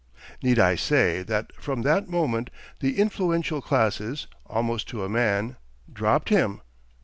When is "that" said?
1.21-1.53, 1.83-2.09